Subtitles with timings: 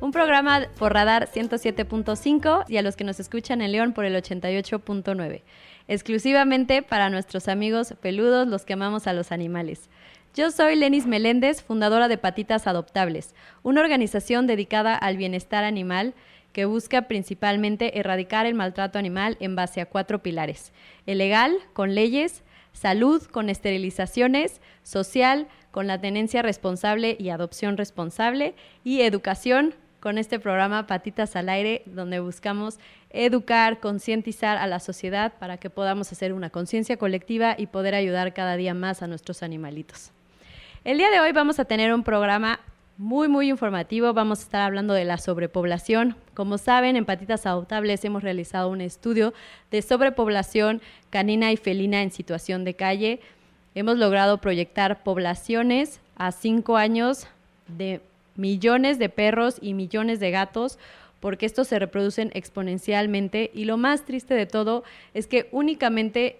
[0.00, 4.14] un programa por Radar 107.5 y a los que nos escuchan en León por el
[4.14, 5.42] 88.9,
[5.88, 9.88] exclusivamente para nuestros amigos peludos, los que amamos a los animales.
[10.34, 16.14] Yo soy Lenis Meléndez, fundadora de Patitas Adoptables, una organización dedicada al bienestar animal
[16.52, 20.72] que busca principalmente erradicar el maltrato animal en base a cuatro pilares.
[21.06, 28.54] El legal, con leyes, salud, con esterilizaciones, social, con la tenencia responsable y adopción responsable,
[28.84, 29.74] y educación,
[30.06, 32.78] con este programa Patitas al Aire, donde buscamos
[33.10, 38.32] educar, concientizar a la sociedad para que podamos hacer una conciencia colectiva y poder ayudar
[38.32, 40.12] cada día más a nuestros animalitos.
[40.84, 42.60] El día de hoy vamos a tener un programa
[42.96, 44.12] muy, muy informativo.
[44.12, 46.14] Vamos a estar hablando de la sobrepoblación.
[46.34, 49.34] Como saben, en Patitas Adoptables hemos realizado un estudio
[49.72, 53.18] de sobrepoblación canina y felina en situación de calle.
[53.74, 57.26] Hemos logrado proyectar poblaciones a cinco años
[57.66, 58.00] de
[58.36, 60.78] millones de perros y millones de gatos
[61.20, 64.84] porque estos se reproducen exponencialmente y lo más triste de todo
[65.14, 66.38] es que únicamente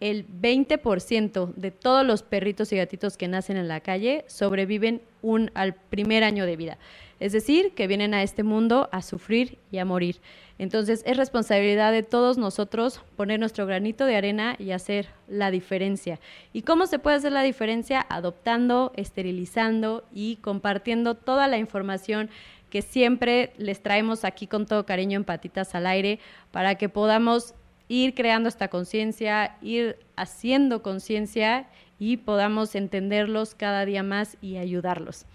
[0.00, 5.50] el 20% de todos los perritos y gatitos que nacen en la calle sobreviven un,
[5.54, 6.78] al primer año de vida.
[7.18, 10.20] Es decir, que vienen a este mundo a sufrir y a morir.
[10.58, 16.18] Entonces es responsabilidad de todos nosotros poner nuestro granito de arena y hacer la diferencia.
[16.52, 18.04] ¿Y cómo se puede hacer la diferencia?
[18.08, 22.30] Adoptando, esterilizando y compartiendo toda la información
[22.70, 26.18] que siempre les traemos aquí con todo cariño en patitas al aire
[26.50, 27.54] para que podamos
[27.88, 35.26] ir creando esta conciencia, ir haciendo conciencia y podamos entenderlos cada día más y ayudarlos.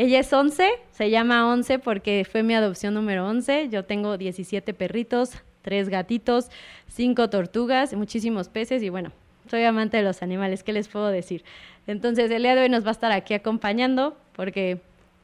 [0.00, 3.68] Ella es 11, se llama 11 porque fue mi adopción número 11.
[3.68, 5.32] Yo tengo 17 perritos,
[5.62, 6.50] 3 gatitos,
[6.86, 9.10] 5 tortugas, muchísimos peces y bueno,
[9.50, 11.42] soy amante de los animales, ¿qué les puedo decir?
[11.88, 14.78] Entonces el día de hoy nos va a estar aquí acompañando porque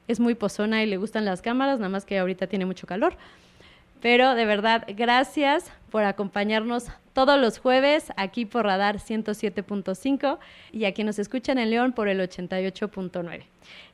[0.08, 3.16] es muy pozona y le gustan las cámaras, nada más que ahorita tiene mucho calor.
[4.04, 10.38] Pero de verdad, gracias por acompañarnos todos los jueves aquí por Radar 107.5
[10.72, 13.44] y a quien nos escuchan en León por el 88.9.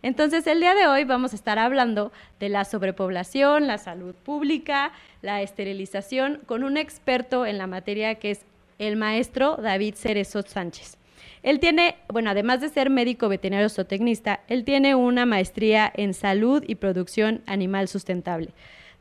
[0.03, 2.11] Entonces, el día de hoy vamos a estar hablando
[2.41, 4.91] de la sobrepoblación, la salud pública,
[5.23, 8.41] la esterilización con un experto en la materia que es
[8.81, 10.97] el maestro David Cerezo Sánchez.
[11.45, 16.65] Él tiene, bueno, además de ser médico veterinario zootecnista, él tiene una maestría en salud
[16.67, 18.53] y producción animal sustentable.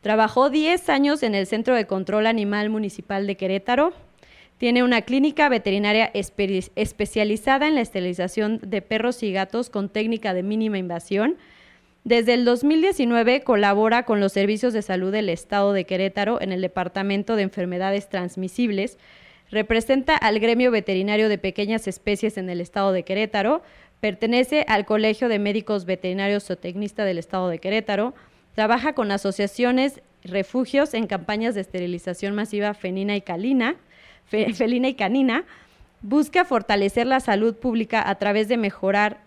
[0.01, 3.93] Trabajó 10 años en el Centro de Control Animal Municipal de Querétaro.
[4.57, 10.43] Tiene una clínica veterinaria especializada en la esterilización de perros y gatos con técnica de
[10.43, 11.37] mínima invasión.
[12.05, 16.61] Desde el 2019 colabora con los servicios de salud del Estado de Querétaro en el
[16.61, 18.97] Departamento de Enfermedades Transmisibles.
[19.51, 23.63] Representa al gremio veterinario de pequeñas especies en el Estado de Querétaro.
[23.99, 28.13] Pertenece al Colegio de Médicos Veterinarios Zootecnista del Estado de Querétaro
[28.55, 33.21] Trabaja con asociaciones, refugios en campañas de esterilización masiva felina y,
[34.93, 35.45] canina.
[36.01, 39.21] Busca fortalecer la salud pública a través de mejorar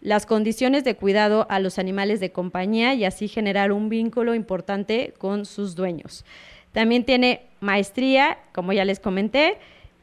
[0.00, 5.12] las condiciones de cuidado a los animales de compañía y así generar un vínculo importante
[5.18, 6.24] con sus dueños.
[6.72, 9.58] También tiene maestría, como ya les comenté,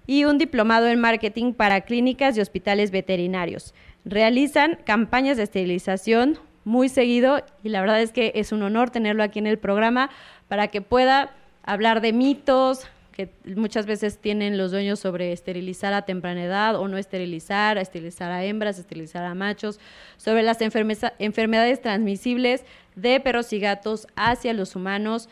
[0.05, 3.73] y un diplomado en marketing para clínicas y hospitales veterinarios.
[4.05, 9.23] Realizan campañas de esterilización muy seguido y la verdad es que es un honor tenerlo
[9.23, 10.09] aquí en el programa
[10.49, 11.31] para que pueda
[11.63, 16.87] hablar de mitos que muchas veces tienen los dueños sobre esterilizar a temprana edad o
[16.89, 19.79] no esterilizar, esterilizar a hembras, esterilizar a machos,
[20.17, 25.29] sobre las enfermedades transmisibles de perros y gatos hacia los humanos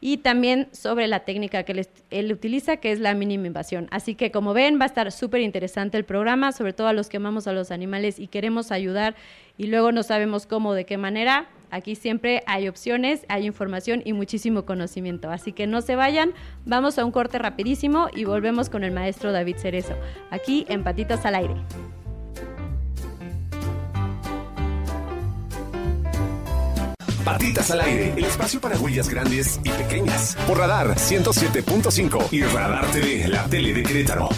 [0.00, 3.88] y también sobre la técnica que él, utiliza, que es la mínima invasión.
[3.90, 7.08] Así que como ven, va a estar súper interesante el programa, sobre todo a los
[7.08, 9.14] que amamos a los animales y queremos ayudar
[9.58, 11.48] y luego no sabemos cómo, de qué manera.
[11.70, 15.30] Aquí siempre hay opciones, hay información y muchísimo conocimiento.
[15.30, 16.32] Así que no se vayan,
[16.64, 19.94] vamos a un corte rapidísimo y volvemos con el maestro David Cerezo,
[20.30, 21.54] aquí en Patitas al Aire.
[27.24, 30.36] Patitas al aire, el espacio para huellas grandes y pequeñas.
[30.46, 34.28] Por Radar 107.5 y Radar TV, la tele de Querétaro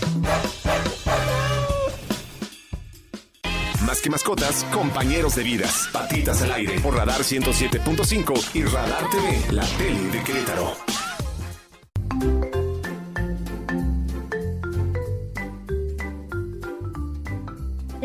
[4.02, 5.88] Que mascotas, compañeros de vidas.
[5.92, 10.87] Patitas al aire por Radar 107.5 y Radar TV, la tele de Querétaro.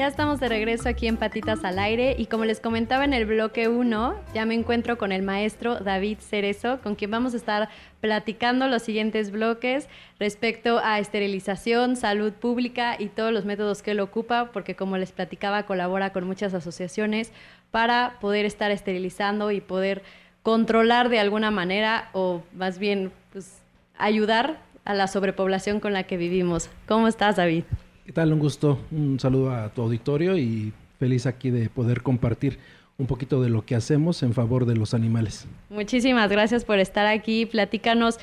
[0.03, 3.25] Ya estamos de regreso aquí en Patitas al Aire y como les comentaba en el
[3.25, 7.69] bloque 1, ya me encuentro con el maestro David Cerezo, con quien vamos a estar
[8.01, 9.87] platicando los siguientes bloques
[10.19, 15.13] respecto a esterilización, salud pública y todos los métodos que él ocupa, porque como les
[15.13, 17.31] platicaba, colabora con muchas asociaciones
[17.71, 20.03] para poder estar esterilizando y poder
[20.41, 23.61] controlar de alguna manera o más bien pues,
[23.97, 26.69] ayudar a la sobrepoblación con la que vivimos.
[26.87, 27.63] ¿Cómo estás, David?
[28.05, 28.33] ¿Qué tal?
[28.33, 32.59] Un gusto, un saludo a tu auditorio y feliz aquí de poder compartir
[32.97, 35.47] un poquito de lo que hacemos en favor de los animales.
[35.69, 37.45] Muchísimas gracias por estar aquí.
[37.45, 38.19] Platícanos,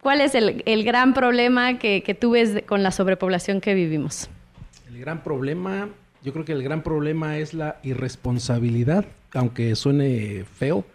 [0.00, 4.30] ¿cuál es el, gran problema que, que, tú ves con la sobrepoblación que vivimos?
[4.88, 5.90] El gran problema,
[6.22, 9.04] yo creo que el gran problema es la irresponsabilidad,
[9.34, 10.86] aunque suene feo,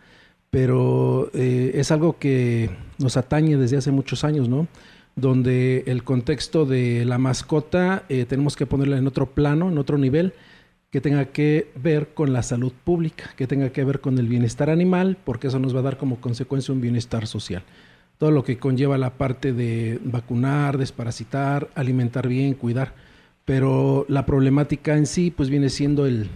[0.49, 4.67] pero eh, es algo que nos atañe desde hace muchos años, ¿no?
[5.21, 9.97] Donde el contexto de la mascota eh, tenemos que ponerla en otro plano, en otro
[9.97, 10.33] nivel,
[10.89, 14.69] que tenga que ver con la salud pública, que tenga que ver con el bienestar
[14.69, 17.63] animal, porque eso nos va a dar como consecuencia un bienestar social.
[18.17, 22.93] Todo lo que conlleva la parte de vacunar, desparasitar, alimentar bien, cuidar.
[23.45, 26.29] Pero la problemática en sí, pues viene siendo el,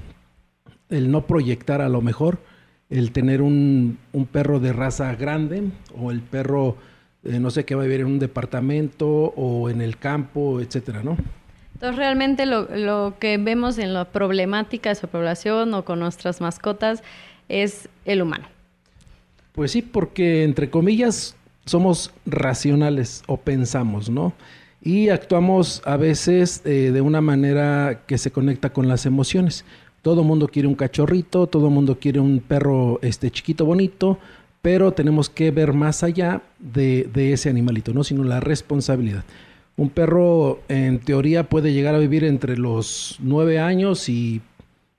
[0.90, 2.40] el no proyectar a lo mejor,
[2.90, 5.64] el tener un, un perro de raza grande
[6.00, 6.78] o el perro
[7.26, 11.02] eh, no sé qué va a vivir en un departamento o en el campo, etcétera,
[11.04, 11.18] ¿no?
[11.74, 17.04] Entonces, realmente lo, que vemos en la problemática de su población o con nuestras mascotas
[17.50, 18.46] es el humano.
[19.52, 21.36] Pues sí, porque entre comillas
[21.66, 24.34] somos racionales o pensamos, ¿no?
[24.82, 29.66] Y actuamos a veces eh, de una manera que se conecta con las emociones.
[30.02, 34.20] Todo mundo quiere un cachorrito, todo mundo quiere un perro este chiquito bonito,
[34.66, 39.24] pero tenemos que ver más allá de, ese animalito, no sino la responsabilidad.
[39.78, 44.42] Un perro en teoría puede llegar a vivir entre los 9 años y,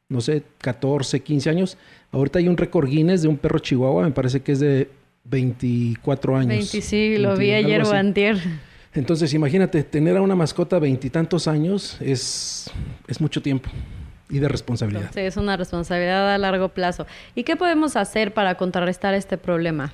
[0.09, 1.79] no sé, 14, 15 años.
[2.13, 4.89] Ahorita hay un récord Guinness de un perro chihuahua, me parece que es de
[5.25, 6.49] 24 años.
[6.49, 8.39] 20, sí, lo vi ayer o antier.
[8.95, 12.71] Entonces, imagínate, tener a una mascota veintitantos años es,
[13.09, 13.69] es mucho tiempo
[14.29, 15.11] y de responsabilidad.
[15.15, 17.07] Sí, es una responsabilidad a largo plazo.
[17.35, 19.93] ¿Y qué podemos hacer para contrarrestar este problema?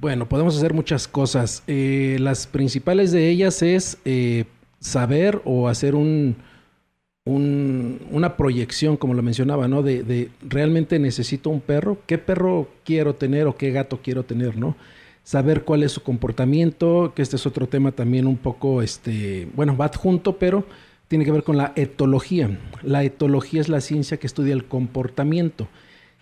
[0.00, 1.62] Bueno, podemos hacer muchas cosas.
[1.66, 4.44] Eh, las principales de ellas es eh,
[4.80, 6.36] saber o hacer un,
[7.24, 9.82] una proyección, como lo mencionaba, ¿no?
[9.82, 14.56] De, de, realmente necesito un perro, qué perro quiero tener o qué gato quiero tener,
[14.56, 14.76] ¿no?
[15.22, 19.74] Saber cuál es su comportamiento, que este es otro tema también un poco, este, bueno,
[19.74, 20.66] va adjunto, pero
[21.08, 22.58] tiene que ver con la etología.
[22.82, 25.68] La etología es la ciencia que estudia el comportamiento.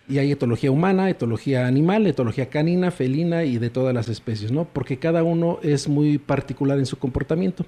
[0.07, 4.65] Y hay etología humana, etología animal, etología canina, felina y de todas las especies, ¿no?
[4.65, 7.65] Porque cada uno es muy particular en su comportamiento.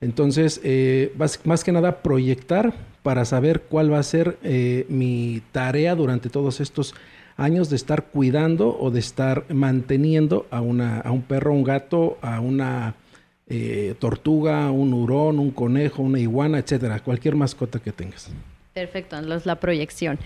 [0.00, 1.14] Entonces, eh,
[1.44, 6.60] más, que nada, proyectar para saber cuál va a ser eh, mi tarea durante todos
[6.60, 6.94] estos
[7.36, 11.64] años de estar cuidando o de estar manteniendo a, una, a un perro, a un
[11.64, 12.94] gato, a una
[13.48, 18.30] eh, tortuga, un hurón, un conejo, una iguana, etcétera, cualquier mascota que tengas.
[18.74, 20.18] Perfecto, es la proyección.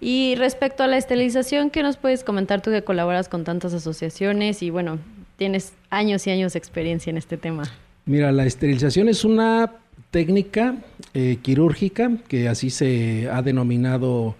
[0.00, 4.62] Y respecto a la esterilización, ¿qué nos puedes comentar tú que colaboras con tantas asociaciones
[4.62, 4.98] y bueno,
[5.36, 7.62] tienes años y años de experiencia en este tema?
[8.04, 9.72] Mira, la esterilización es una
[10.10, 10.76] técnica
[11.14, 14.34] eh, quirúrgica que así se ha denominado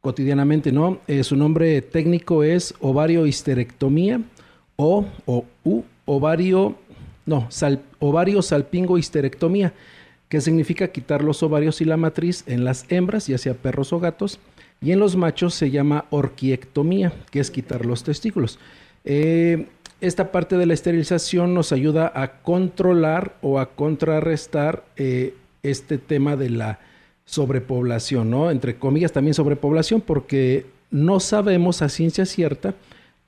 [0.00, 1.00] cotidianamente, ¿no?
[1.08, 4.20] Eh, su nombre técnico es ovario histerectomía
[4.76, 6.76] o, o u, ovario
[7.30, 7.48] no,
[8.00, 9.72] ovario salpingo histerectomía,
[10.28, 14.00] que significa quitar los ovarios y la matriz en las hembras, ya sea perros o
[14.00, 14.40] gatos,
[14.80, 18.58] y en los machos se llama orquiectomía, que es quitar los testículos.
[19.04, 19.68] Eh,
[20.00, 26.34] esta parte de la esterilización nos ayuda a controlar o a contrarrestar eh, este tema
[26.36, 26.80] de la
[27.26, 28.50] sobrepoblación, ¿no?
[28.50, 32.74] Entre comillas también sobrepoblación, porque no sabemos a ciencia cierta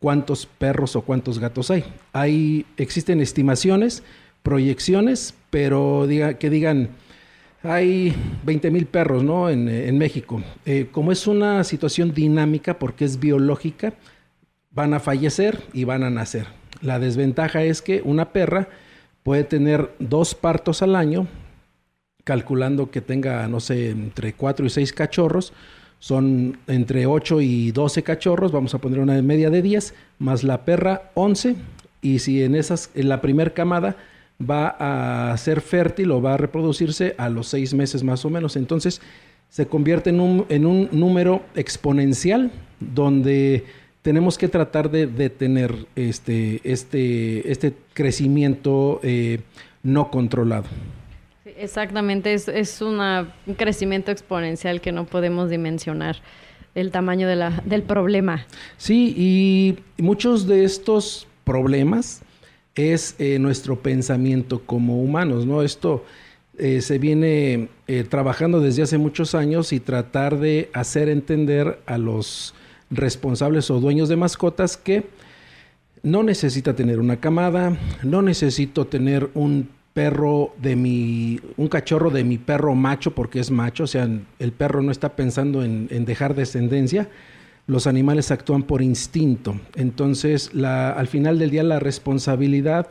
[0.03, 1.85] cuántos perros o cuántos gatos hay.
[2.13, 4.03] Hay existen estimaciones,
[4.43, 6.91] proyecciones, pero diga, que digan
[7.63, 8.13] hay
[8.45, 9.49] 20 mil perros ¿no?
[9.49, 10.43] en, México.
[10.67, 13.95] Eh, como es una situación dinámica porque es biológica,
[14.73, 16.49] van a fallecer y van a nacer.
[16.81, 18.69] La desventaja es que una perra
[19.23, 21.29] puede tener dos partos al año,
[22.25, 25.53] calculando que tenga, no sé, entre cuatro y seis cachorros,
[26.03, 30.65] son entre 8 y 12 cachorros, vamos a poner una media de 10, más la
[30.65, 31.55] perra 11,
[32.01, 33.95] y si en esas, en la primer camada
[34.41, 38.57] va a ser fértil o va a reproducirse a los 6 meses más o menos.
[38.57, 39.01] Entonces,
[39.49, 43.65] se convierte en un, en un número exponencial donde
[44.03, 49.39] tenemos que tratar de detener este, este, este crecimiento eh,
[49.85, 50.65] no controlado.
[51.59, 53.01] Exactamente, es, es un
[53.57, 56.17] crecimiento exponencial que no podemos dimensionar
[56.75, 58.47] el tamaño de la, del problema.
[58.77, 62.23] Sí, y muchos de estos problemas
[62.75, 65.63] es eh, nuestro pensamiento como humanos, ¿no?
[65.63, 66.05] Esto
[66.59, 71.99] eh, se viene eh, trabajando desde hace muchos años y tratar de hacer entender a
[71.99, 72.55] los
[72.91, 75.07] responsables o dueños de mascotas que
[76.03, 82.25] no necesita tener una camada, no necesito tener un perro de mi, un cachorro de
[82.25, 84.09] mi perro macho porque es macho, o sea,
[84.39, 87.09] el perro no está pensando en, dejar descendencia,
[87.67, 89.61] los animales actúan por instinto.
[89.77, 92.89] Entonces, la, al final del día la responsabilidad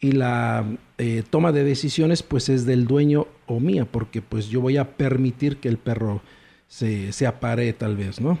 [0.00, 0.66] y la
[0.98, 4.96] eh, toma de decisiones pues es del dueño o mía, porque pues yo voy a
[4.96, 6.22] permitir que el perro
[6.66, 8.38] se, se apare tal vez, ¿no?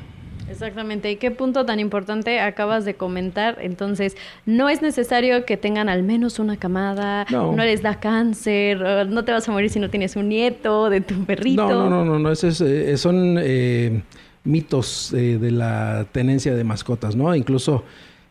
[0.50, 1.10] Exactamente.
[1.10, 3.58] ¿Y qué punto tan importante acabas de comentar?
[3.60, 9.24] Entonces, no es necesario que tengan al menos una camada, no, les da cáncer, no
[9.24, 11.68] te vas a morir si no tienes un nieto de tu perrito.
[11.68, 14.02] No, no, no, no, eh, son eh,
[14.44, 17.34] mitos eh, de la tenencia de mascotas, ¿no?
[17.34, 17.84] Incluso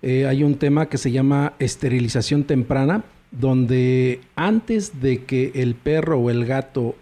[0.03, 6.31] hay un tema que se llama esterilización temprana, donde antes de que el perro o
[6.31, 6.95] el gato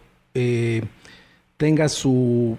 [1.56, 2.58] tenga su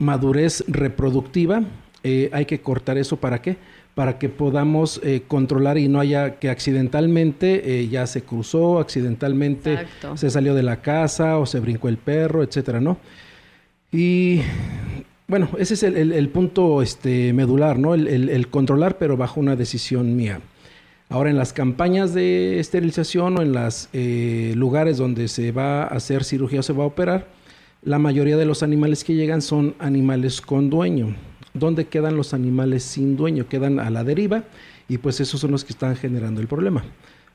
[0.00, 1.62] madurez reproductiva,
[2.02, 3.58] eh, hay que cortar eso para qué?
[3.94, 9.86] Para que podamos eh, controlar y no haya que accidentalmente eh, ya se cruzó, accidentalmente
[10.14, 12.96] se salió de la casa o se brincó el perro, etcétera, ¿no?
[13.92, 14.40] Y
[15.28, 17.94] bueno, ese es el, punto este, medular, ¿no?
[17.94, 20.40] El, controlar, pero bajo una decisión mía.
[21.08, 23.88] Ahora, en las campañas de esterilización o en los
[24.54, 27.26] lugares donde se va a hacer cirugía o se va a operar,
[27.82, 31.16] la mayoría de los animales que llegan son animales con dueño.
[31.54, 33.48] ¿Dónde quedan los animales sin dueño?
[33.48, 34.44] Quedan a la deriva
[34.88, 36.84] y pues esos son los que están generando el problema.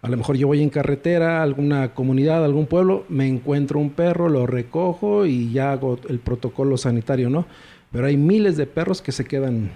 [0.02, 3.90] A lo mejor yo voy en carretera a alguna comunidad, algún pueblo, me encuentro un
[3.90, 7.48] perro, lo recojo y ya hago el protocolo sanitario, ¿no?
[7.92, 9.72] Pero hay miles de perros que se quedan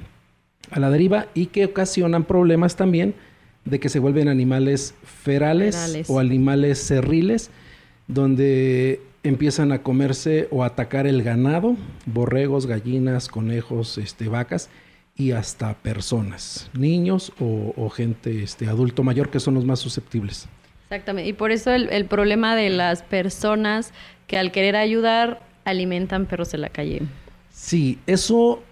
[0.69, 3.15] a la deriva y que ocasionan problemas también
[3.65, 5.75] de que se vuelven animales ferales.
[6.07, 7.49] o animales cerriles,
[8.07, 14.69] donde empiezan a comerse o atacar el ganado, borregos, gallinas, conejos, este, vacas
[15.15, 20.47] y hasta personas, niños o, gente este, adulto mayor que son los más susceptibles.
[20.83, 23.93] Exactamente, y por eso el, problema de las personas
[24.27, 27.01] que al querer ayudar alimentan perros en la calle.
[27.51, 28.63] Sí, eso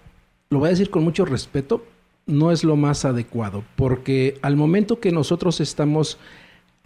[0.48, 1.84] lo voy a decir con mucho respeto,
[2.26, 6.18] no es lo más adecuado, porque al momento que nosotros estamos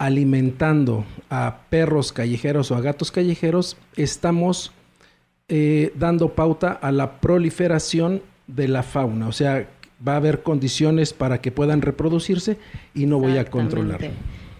[0.03, 4.73] alimentando a perros callejeros o a gatos callejeros, estamos
[5.47, 9.29] eh, dando pauta a la proliferación de la fauna.
[9.29, 9.65] O sea,
[10.05, 12.57] va a haber condiciones para que puedan reproducirse
[12.93, 14.01] y no voy a controlar.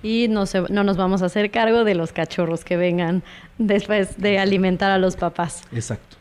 [0.01, 3.21] Y no, no nos vamos a hacer cargo de los cachorros que vengan
[3.57, 5.63] después de alimentar a los papás.
[5.73, 6.15] Exacto.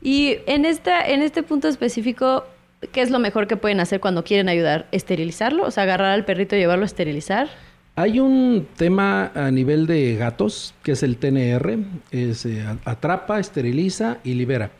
[0.00, 2.44] Y en, esta, en este punto específico,
[2.92, 4.86] ¿qué es lo mejor que pueden hacer cuando quieren ayudar?
[4.92, 5.64] ¿Esterilizarlo?
[5.64, 7.48] O sea, agarrar al perrito y llevarlo a esterilizar.
[7.96, 11.78] Hay un tema a nivel de gatos, que es el TNR,
[12.10, 14.72] es eh, atrapa, esteriliza y libera.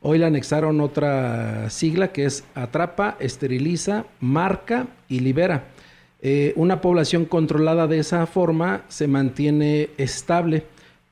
[0.00, 5.64] Hoy le anexaron otra sigla que es atrapa, esteriliza, marca y libera.
[6.22, 10.64] Eh, una población controlada de esa forma se mantiene estable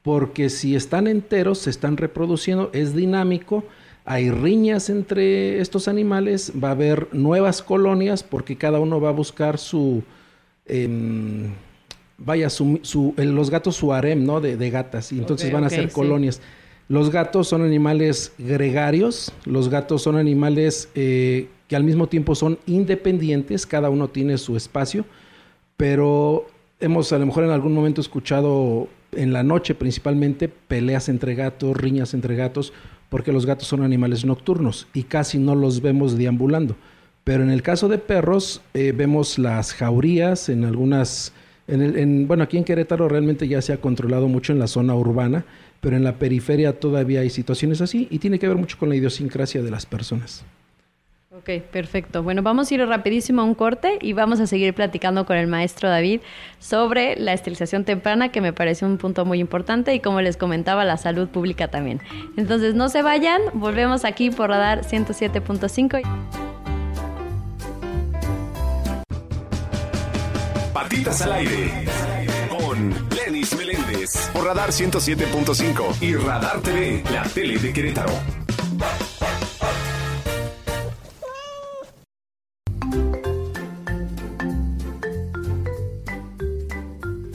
[0.02, 3.64] porque si están enteros, se están reproduciendo, es dinámico,
[4.06, 9.12] hay riñas entre estos animales, va a haber nuevas colonias porque cada uno va a
[9.12, 10.02] buscar su,
[12.22, 12.48] Vaya,
[13.16, 14.40] los gatos su harem, ¿no?
[14.40, 16.40] De, gatas, y entonces van a ser colonias.
[16.88, 22.58] Los gatos son animales gregarios, los gatos son animales eh, que al mismo tiempo son
[22.66, 25.04] independientes, cada uno tiene su espacio,
[25.76, 26.48] pero
[26.80, 31.76] hemos a lo mejor en algún momento escuchado en la noche principalmente peleas entre gatos,
[31.76, 32.72] riñas entre gatos,
[33.08, 36.76] porque los gatos son animales nocturnos y casi no los vemos deambulando.
[37.24, 41.32] Pero en el caso de perros, eh, vemos las jaurías en algunas,
[41.68, 45.44] en bueno, aquí en Querétaro realmente ya se ha controlado mucho en la zona urbana,
[45.80, 48.96] pero en la periferia todavía hay situaciones así y tiene que ver mucho con la
[48.96, 50.44] idiosincrasia de las personas.
[51.40, 52.22] Ok, perfecto.
[52.22, 55.46] Bueno, vamos a ir rapidísimo a un corte y vamos a seguir platicando con el
[55.46, 56.20] maestro David
[56.58, 60.84] sobre la esterilización temprana, que me parece un punto muy importante, y como les comentaba,
[60.84, 62.00] la salud pública también.
[62.36, 66.49] Entonces, no se vayan, volvemos aquí por Radar 107.5.
[70.80, 71.84] Patitas al aire.
[72.48, 74.30] Con Lenis Meléndez.
[74.32, 78.10] Por Radar 107.5 y Radar TV, la tele de Querétaro.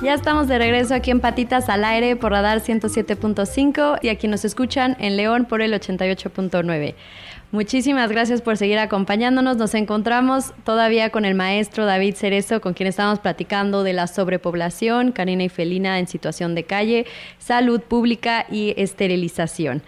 [0.02, 4.44] Ya estamos de regreso aquí en Patitas al Aire por Radar 107.5 y aquí nos
[4.44, 6.96] escuchan en León por el 88.9.
[7.52, 9.56] Muchísimas gracias por seguir acompañándonos.
[9.56, 15.12] Nos encontramos todavía con el maestro David Cerezo, con quien estamos platicando de la sobrepoblación
[15.12, 17.06] canina y felina en situación de calle,
[17.38, 19.84] salud pública y esterilización.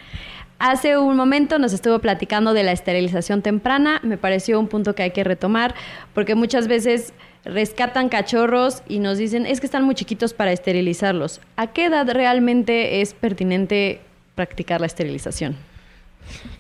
[0.60, 4.00] Hace un momento nos estuvo platicando de la esterilización temprana.
[4.02, 5.76] Me pareció un punto que hay que retomar
[6.14, 11.42] porque muchas veces rescatan cachorros y nos dicen es que están muy chiquitos para esterilizarlos.
[11.58, 14.02] ¿A qué edad realmente es pertinente
[14.36, 15.58] practicar la esterilización?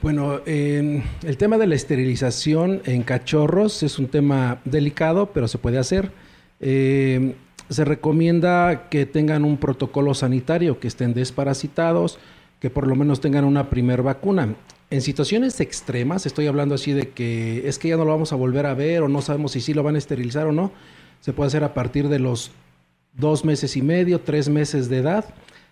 [0.01, 5.77] Bueno, el tema de la esterilización en cachorros es un tema delicado, pero se puede
[5.77, 6.11] hacer.
[6.59, 7.35] Eh,
[7.69, 12.19] se recomienda que tengan un protocolo sanitario, que estén desparasitados,
[12.59, 14.55] que por lo menos tengan una primer vacuna.
[14.89, 18.37] En situaciones extremas, estoy hablando así de que es que ya no lo vamos a
[18.37, 20.71] volver a ver o no sabemos si sí lo van a esterilizar o no,
[21.19, 22.51] se puede hacer a partir de los
[23.13, 25.25] dos meses y medio, tres meses de edad.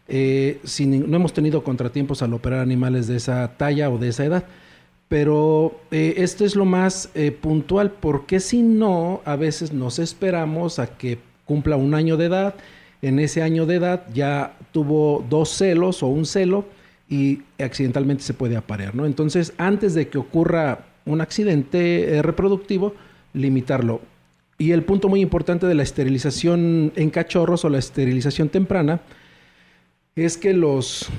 [0.07, 4.45] Eh, no hemos tenido contratiempos al operar animales de esa talla o de esa edad.
[5.07, 10.79] Pero eh, esto es lo más eh, puntual, porque si no, a veces nos esperamos
[10.79, 12.55] a que cumpla un año de edad.
[13.01, 16.65] En ese año de edad ya tuvo dos celos o un celo
[17.07, 19.05] y accidentalmente se puede aparear, ¿no?
[19.05, 22.95] Entonces, antes de que ocurra un accidente reproductivo,
[23.33, 24.01] limitarlo.
[24.57, 29.01] Y el punto muy importante de la esterilización en cachorros o la esterilización temprana
[30.15, 31.09] es que los,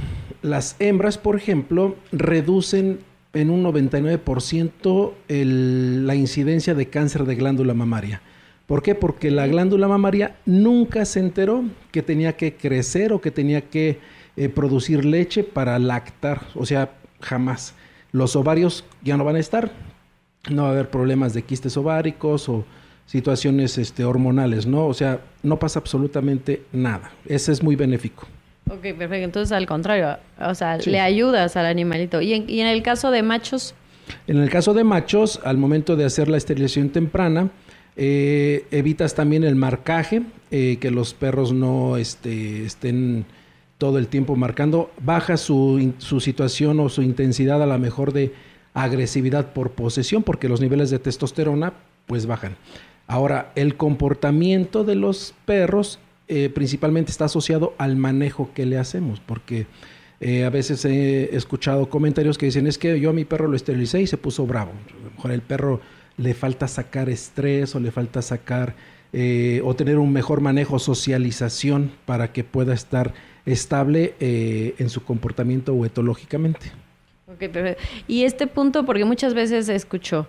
[0.41, 3.01] las hembras, por ejemplo, reducen
[3.35, 8.23] en un 99% la incidencia de cáncer de glándula mamaria.
[8.67, 8.95] ¿Por qué?
[8.95, 13.99] Porque la glándula mamaria nunca se enteró que tenía que crecer o que tenía que
[14.39, 17.75] eh, producir leche para lactar, o sea, jamás.
[18.13, 19.73] Los ovarios ya no van a estar,
[20.49, 22.65] no va a haber problemas de quistes ováricos o
[23.05, 24.87] situaciones este, hormonales, ¿no?
[24.87, 27.13] O sea, no pasa absolutamente nada.
[27.27, 28.27] Ese es muy benéfico.
[28.69, 29.25] Ok, perfecto.
[29.25, 32.21] Entonces, al contrario, o sea, le ayudas al animalito.
[32.21, 33.75] ¿Y en, ¿Y en, el caso de machos?
[34.27, 37.51] En el caso de machos, al momento de hacer la esterilización temprana,
[37.97, 43.25] eh, evitas también el marcaje, eh, que los perros no este, estén
[43.79, 48.35] todo el tiempo marcando, baja su, su situación o su intensidad a la mejor de
[48.75, 51.73] agresividad por posesión, porque los niveles de testosterona
[52.07, 52.57] pues bajan.
[53.07, 55.99] Ahora, el comportamiento de los perros
[56.29, 59.67] eh, principalmente está asociado al manejo que le hacemos, porque
[60.21, 63.57] eh, a veces he escuchado comentarios que dicen, es que yo a mi perro lo
[63.57, 64.73] esterilicé y se puso bravo.
[64.73, 65.81] A lo mejor el perro
[66.17, 68.75] le falta sacar estrés o le falta sacar
[69.13, 75.05] eh, o tener un mejor manejo, socialización para que pueda estar estable eh, en su
[75.05, 76.73] comportamiento o etológicamente.
[78.07, 80.27] Y este punto, porque muchas veces escucho,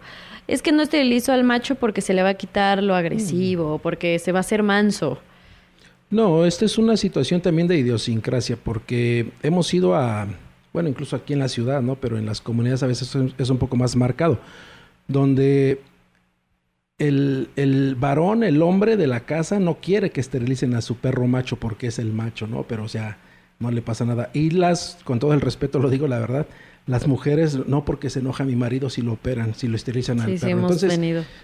[0.47, 3.81] es que no esterilizo al macho porque se le va a quitar lo agresivo, mm.
[3.81, 5.19] porque se va a hacer manso.
[6.09, 10.27] No, esta es una situación también de idiosincrasia, porque hemos ido a,
[10.71, 11.95] bueno, incluso aquí en la ciudad, ¿no?
[11.95, 14.39] Pero en las comunidades a veces es un poco más marcado,
[15.07, 15.81] donde
[16.97, 21.27] el, el, varón, el hombre de la casa, no quiere que esterilicen a su perro
[21.27, 22.63] macho porque es el macho, ¿no?
[22.63, 23.17] Pero, o sea,
[23.59, 24.29] no le pasa nada.
[24.33, 26.47] Y las, con todo el respeto lo digo la verdad,
[26.87, 30.35] las mujeres no porque se enoja mi marido si lo operan, si lo esterilizan al
[30.35, 30.61] perro.
[30.61, 30.99] Entonces,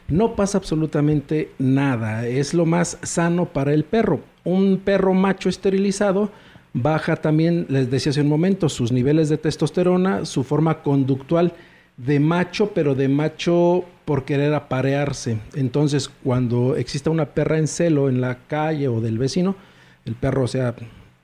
[0.08, 2.26] no pasa absolutamente nada.
[2.26, 4.22] Es lo más sano para el perro.
[4.46, 6.32] Un perro macho esterilizado
[6.74, 11.54] baja también, les decía hace un momento, sus niveles de testosterona, su forma conductual
[11.98, 15.38] de macho, pero de macho por querer aparearse.
[15.54, 19.56] Entonces, cuando exista una perra en celo en la calle o del vecino,
[20.06, 20.76] el perro, o sea,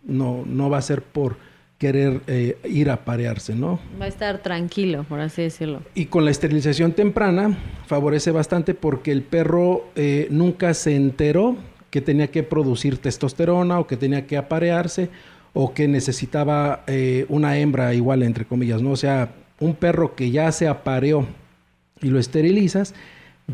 [0.04, 1.38] no, no va a ser por
[1.80, 3.80] querer eh, ir a aparearse, ¿no?
[4.00, 5.82] Va a estar tranquilo, por así decirlo.
[5.96, 11.56] Y con la esterilización temprana favorece bastante porque el perro eh, nunca se enteró
[11.90, 15.10] que tenía que producir testosterona o que tenía que aparearse
[15.54, 18.92] o que necesitaba eh, una hembra igual, entre comillas, ¿no?
[18.92, 21.26] O sea, un perro que ya se apareó
[22.02, 22.94] y lo esterilizas,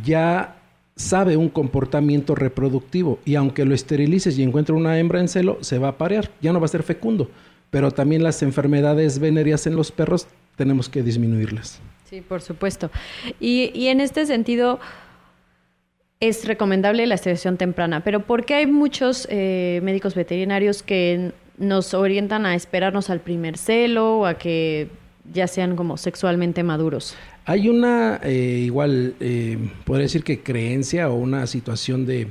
[0.03, 0.57] ya
[0.95, 5.77] sabe un comportamiento reproductivo y aunque lo esterilices y encuentre una hembra en celo, se
[5.77, 7.29] va a aparear, ya no va a ser fecundo.
[7.75, 11.81] Pero también las enfermedades venéreas en los perros tenemos que disminuirlas.
[12.09, 12.89] Sí, por supuesto.
[13.37, 14.79] Y, y en este sentido,
[16.21, 21.93] es recomendable la esterilización temprana, pero ¿por qué hay muchos eh, médicos veterinarios que nos
[21.93, 24.87] orientan a esperarnos al primer celo o a que
[25.33, 27.17] ya sean como sexualmente maduros?
[27.43, 32.29] Hay una, eh, igual, eh, podría decir que creencia o una situación de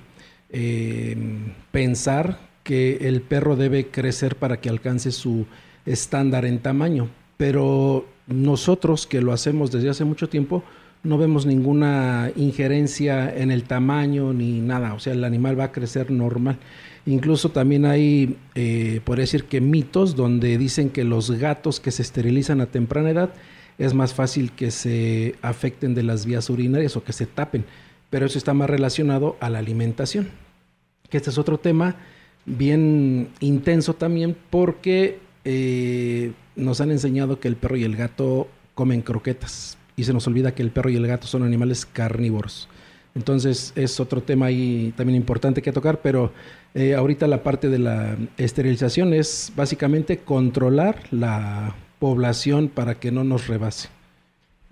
[1.70, 5.46] pensar que el perro debe crecer para que alcance su
[5.86, 10.64] estándar en tamaño, pero nosotros que lo hacemos desde hace mucho tiempo,
[11.04, 15.72] no vemos ninguna injerencia en el tamaño ni nada, o sea, el animal va a
[15.72, 16.58] crecer normal.
[17.04, 22.00] Incluso también hay, eh, por decir que mitos donde dicen que los gatos que se
[22.00, 23.34] esterilizan a temprana edad
[23.76, 27.66] es más fácil que se afecten de las vías urinarias o que se tapen,
[28.08, 30.28] pero eso está más relacionado a la alimentación,
[31.10, 31.96] que este es otro tema
[32.46, 39.02] bien intenso también porque eh, nos han enseñado que el perro y el gato comen
[39.02, 42.68] croquetas y se nos olvida que el perro y el gato son animales carnívoros.
[43.14, 46.32] Entonces es otro tema ahí también importante que tocar, pero
[46.74, 53.22] eh, ahorita la parte de la esterilización es básicamente controlar la población para que no
[53.22, 53.88] nos rebase.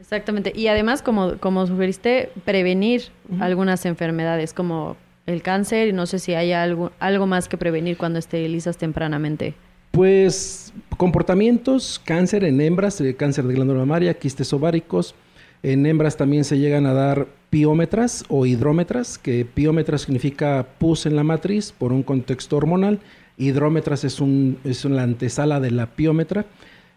[0.01, 0.53] Exactamente.
[0.57, 3.05] Y además, como, como sugeriste, prevenir
[3.39, 7.97] algunas enfermedades como el cáncer y no sé si hay algo, algo más que prevenir
[7.97, 9.55] cuando esterilizas tempranamente.
[9.93, 15.15] Pues comportamientos, cáncer en hembras, eh, cáncer de glándula mamaria, quistes ováricos.
[15.63, 21.15] En hembras también se llegan a dar piómetras o hidrómetras, que piómetras significa pus en
[21.15, 23.01] la matriz por un contexto hormonal.
[23.37, 26.47] Hidrómetras es, un, es la antesala de la piómetra.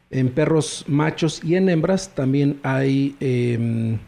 [0.09, 3.99] En perros machos y en hembras también hay em,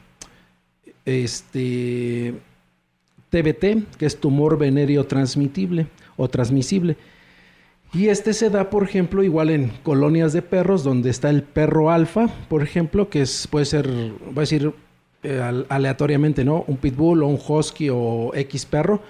[1.06, 2.36] este,
[3.30, 6.98] TBT, que es tumor venéreo transmitible o transmisible.
[7.94, 11.90] Y este se da, por ejemplo, igual en colonias de perros, donde está el perro
[11.90, 14.74] alfa, por ejemplo, que es, puede ser, voy a decir
[15.24, 16.66] eh, aleatoriamente, ¿no?
[16.68, 19.02] Un pitbull o un husky o X perro,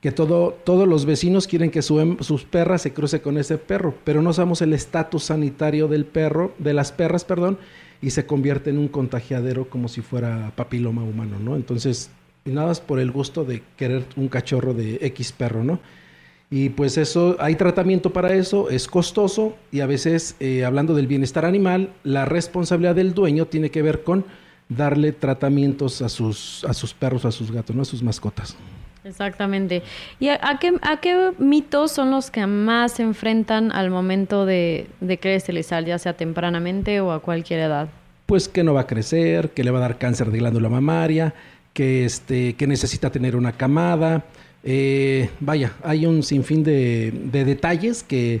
[0.00, 3.94] que todo, todos los vecinos quieren que su, sus perras se cruce con ese perro,
[4.04, 7.58] pero no sabemos el estatus sanitario del perro, de las perras, perdón,
[8.02, 11.56] y se convierte en un contagiadero como si fuera papiloma humano, ¿no?
[11.56, 12.10] Entonces,
[12.44, 15.80] nada más por el gusto de querer un cachorro de X perro, ¿no?
[16.50, 21.06] Y pues eso, hay tratamiento para eso, es costoso y a veces, eh, hablando del
[21.06, 24.24] bienestar animal, la responsabilidad del dueño tiene que ver con
[24.68, 27.82] darle tratamientos a sus, a sus perros, a sus gatos, ¿no?
[27.82, 28.56] a sus mascotas.
[29.04, 29.82] Exactamente.
[30.18, 34.86] ¿Y a, qué, a qué mitos son los que más se enfrentan al momento de,
[35.00, 37.88] de crecer, ya sea tempranamente o a cualquier edad?
[38.26, 41.34] Pues que no va a crecer, que le va a dar cáncer de glándula mamaria,
[41.74, 44.24] que, este, que necesita tener una camada,
[44.62, 48.40] eh, vaya, hay un sinfín de, detalles que,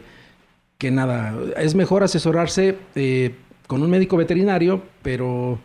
[0.78, 3.34] que, nada, es mejor asesorarse eh,
[3.66, 5.58] con un médico veterinario, pero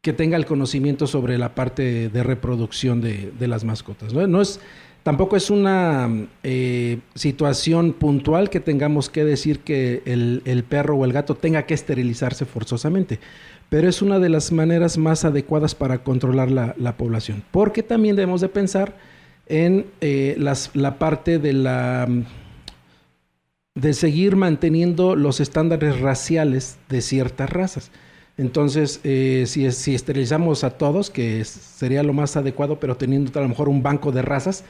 [0.00, 4.12] que tenga el conocimiento sobre la parte de reproducción de, las mascotas.
[4.12, 4.40] ¿no?
[4.40, 4.60] es,
[5.06, 6.10] tampoco es una
[6.42, 11.74] eh, situación puntual que tengamos que decir que el, perro o el gato tenga que
[11.74, 13.20] esterilizarse forzosamente,
[13.68, 18.16] pero es una de las maneras más adecuadas para controlar la, la población, porque también
[18.16, 18.96] debemos de pensar
[19.46, 20.36] en eh,
[20.74, 22.08] la parte de la
[23.76, 27.92] de seguir manteniendo los estándares raciales de ciertas razas.
[28.38, 33.42] Entonces, eh, si, si, esterilizamos a todos, que sería lo más adecuado, pero teniendo a
[33.42, 34.64] lo mejor un banco de razas,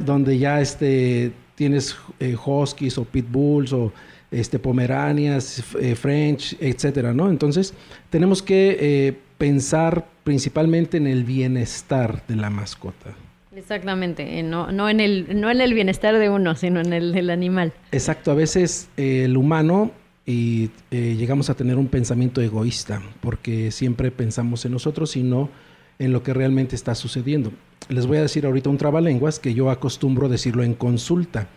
[0.00, 3.92] donde ya este, tienes eh, huskies o pitbulls o
[4.30, 5.62] este, pomeranias,
[5.96, 7.28] french, etcétera, ¿no?
[7.28, 7.74] Entonces,
[8.08, 13.14] tenemos que pensar principalmente en el bienestar de la mascota.
[13.56, 17.12] Exactamente, eh, no, no, en el, no en el bienestar de uno, sino en el
[17.12, 17.72] del animal.
[17.90, 19.90] Exacto, a veces eh, el humano
[20.30, 25.50] y eh, llegamos a tener un pensamiento egoísta, porque siempre pensamos en nosotros y no
[25.98, 27.52] en lo que realmente está sucediendo.
[27.88, 31.48] Les voy a decir ahorita un trabalenguas que yo acostumbro decirlo en consulta.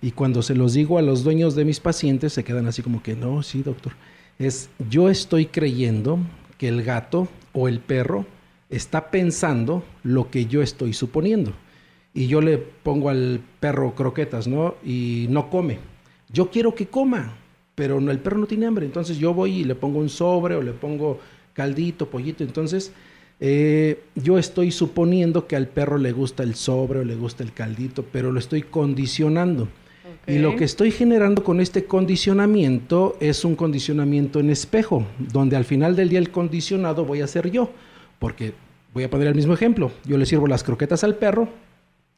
[0.00, 3.02] Y cuando se los digo a los dueños de mis pacientes, se quedan así como
[3.02, 3.92] que, no, sí, doctor.
[4.38, 6.18] Es, yo estoy creyendo
[6.56, 8.24] que el gato o el perro
[8.70, 11.52] está pensando lo que yo estoy suponiendo.
[12.14, 14.76] Y yo le pongo al perro croquetas, ¿no?
[14.82, 15.78] Y no come.
[16.32, 17.36] Yo quiero que coma,
[17.74, 18.86] pero el perro no tiene hambre.
[18.86, 21.20] Entonces yo voy y le pongo un sobre o le pongo
[21.52, 22.44] caldito, pollito.
[22.44, 22.92] Entonces
[23.40, 27.52] eh, yo estoy suponiendo que al perro le gusta el sobre o le gusta el
[27.52, 29.68] caldito, pero lo estoy condicionando.
[30.26, 35.66] Y lo que estoy generando con este condicionamiento es un condicionamiento en espejo, donde al
[35.66, 37.70] final del día el condicionado voy a ser yo.
[38.18, 38.54] Porque
[38.94, 39.92] voy a poner el mismo ejemplo.
[40.06, 41.48] Yo le sirvo las croquetas al perro,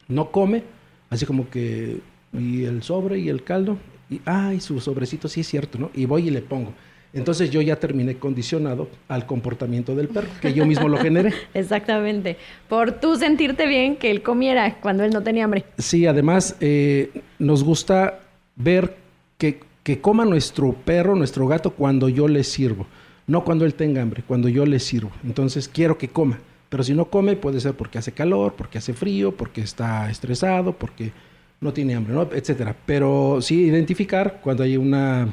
[0.07, 0.63] no come,
[1.11, 2.01] así como que,
[2.33, 3.77] y el sobre y el caldo,
[4.09, 5.91] y, ay, su sobrecito sí es cierto, ¿no?
[5.95, 6.73] Y voy y le pongo.
[7.13, 11.33] Entonces yo ya terminé condicionado al comportamiento del perro, que yo mismo lo generé.
[11.55, 12.37] Exactamente.
[12.69, 15.65] Por tú sentirte bien que él comiera cuando él no tenía hambre.
[15.79, 18.21] Sí, además eh, nos gusta
[18.57, 18.97] ver
[19.39, 22.87] que, que coma nuestro perro, nuestro gato, cuando yo le sirvo.
[23.27, 25.11] No cuando él tenga hambre, cuando yo le sirvo.
[25.25, 26.39] Entonces quiero que coma.
[26.69, 30.73] Pero si no come, puede ser porque hace calor, porque hace frío, porque está estresado,
[30.73, 31.13] porque
[31.61, 32.29] no tiene hambre, ¿no?
[32.33, 32.75] etcétera.
[32.87, 35.29] Pero sí identificar cuando hay una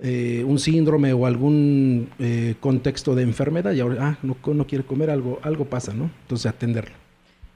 [0.00, 4.84] eh, un síndrome o algún eh, contexto de enfermedad y ahora, ah, no, no quiere
[4.84, 6.08] comer algo, algo pasa, ¿no?
[6.22, 6.94] Entonces atenderlo.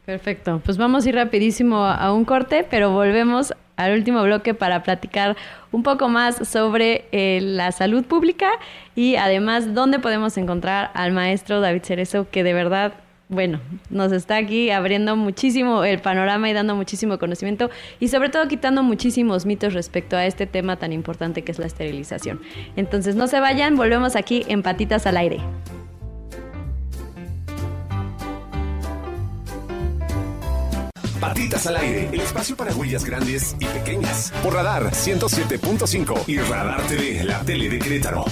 [0.04, 4.82] Perfecto, pues vamos a ir rapidísimo a un corte, pero volvemos al último bloque para
[4.82, 5.36] platicar
[5.70, 8.50] un poco más sobre eh, la salud pública
[8.96, 12.92] y además dónde podemos encontrar al maestro David Cerezo, que de verdad
[13.32, 18.46] bueno, nos está aquí abriendo muchísimo el panorama y dando muchísimo conocimiento y sobre todo
[18.46, 22.40] quitando muchísimos mitos respecto a este tema tan importante que es la esterilización.
[22.76, 25.40] Entonces no se vayan, volvemos aquí en Patitas al Aire.
[31.18, 34.32] Patitas al aire, el espacio para huellas grandes y pequeñas.
[34.42, 38.24] Por Radar 107.5 y Radar TV, la tele de Querétaro.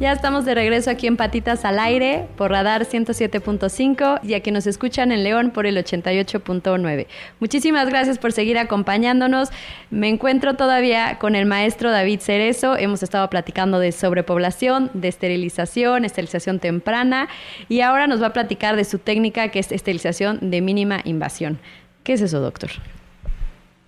[0.00, 4.64] Ya estamos de regreso aquí en Patitas al Aire por Radar 107.5 y a quienes
[4.64, 7.08] nos escuchan en León por el 88.9.
[7.40, 9.48] Muchísimas gracias por seguir acompañándonos.
[9.90, 12.76] Me encuentro todavía con el maestro David Cerezo.
[12.76, 17.28] Hemos estado platicando de sobrepoblación, de esterilización, esterilización temprana
[17.68, 21.58] y ahora nos va a platicar de su técnica que es esterilización de mínima invasión.
[22.04, 22.70] ¿Qué es eso, doctor?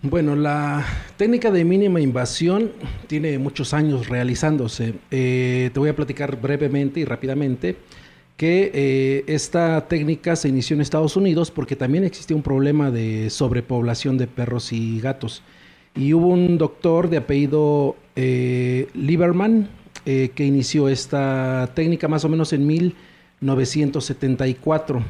[0.03, 0.83] Bueno, la
[1.19, 2.73] técnica de mínima invasión
[3.07, 4.95] tiene muchos años realizándose.
[5.11, 7.77] Eh, te voy a platicar brevemente y rápidamente
[8.39, 13.29] que eh, esta técnica se inició en Estados Unidos porque también existía un problema de
[13.29, 15.43] sobrepoblación de perros y gatos.
[15.95, 19.69] Y hubo un doctor de apellido eh, Lieberman
[20.07, 25.05] que inició esta técnica más o menos en 1974.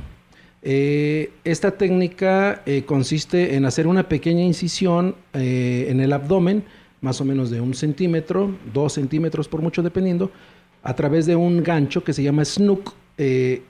[0.63, 6.65] Eh, esta técnica eh, consiste en hacer una pequeña incisión eh, en el abdomen,
[7.01, 10.31] más o menos de un centímetro, dos centímetros por mucho dependiendo,
[10.83, 12.95] a través de un gancho que se llama snook,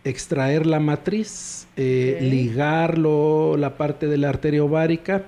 [0.05, 5.25] extraer la matriz, ligarlo, la parte de la arteria ovárica,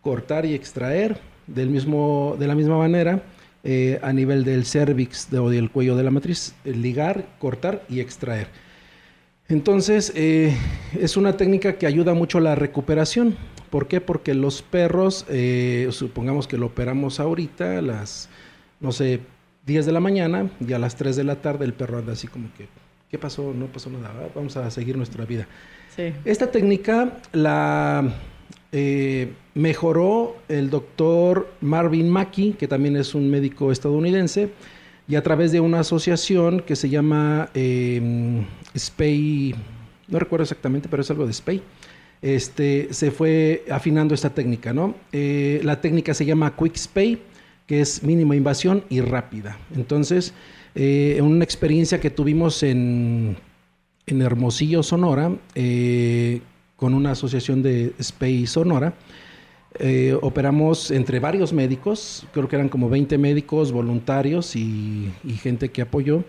[0.00, 3.22] cortar y extraer del mismo, de la misma manera.
[4.02, 8.48] a nivel del cervix o del cuello de la matriz, ligar, cortar y extraer.
[9.52, 10.56] Entonces, eh,
[10.98, 13.36] es una técnica que ayuda mucho a la recuperación.
[13.68, 14.00] ¿Por qué?
[14.00, 18.30] Porque los perros, eh, supongamos que lo operamos ahorita a las,
[18.80, 19.20] no sé,
[19.66, 22.28] 10 de la mañana y a las 3 de la tarde el perro anda así
[22.28, 22.66] como que,
[23.10, 23.52] ¿qué pasó?
[23.52, 25.46] No pasó nada, vamos a seguir nuestra vida.
[26.24, 28.10] Esta técnica la
[28.72, 34.48] eh, mejoró el doctor Marvin Mackey, que también es un médico estadounidense,
[35.08, 38.44] y a través de una asociación que se llama eh,
[38.76, 39.54] SPAY,
[40.08, 41.62] no recuerdo exactamente, pero es algo de SPAY,
[42.22, 44.94] este, se fue afinando esta técnica, ¿no?
[45.10, 47.18] Eh, la técnica se llama Quick Spay,
[47.66, 49.58] que es mínima invasión y rápida.
[49.74, 50.32] Entonces,
[50.76, 53.36] eh, una experiencia que tuvimos en,
[54.06, 56.40] en Hermosillo, Sonora, eh,
[56.76, 58.94] con una asociación de SPAY Sonora,
[59.78, 65.82] eh, operamos entre varios médicos, creo que eran como 20 médicos voluntarios y, gente que
[65.82, 66.24] apoyó,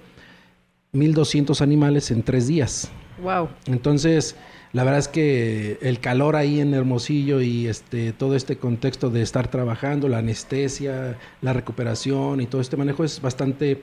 [0.94, 2.92] 1.200 animales en tres días.
[3.22, 3.50] Wow.
[3.66, 4.36] Entonces,
[4.72, 9.22] la verdad es que el calor ahí en Hermosillo y este, todo este contexto de
[9.22, 13.82] estar trabajando, la anestesia, la recuperación y todo este manejo es bastante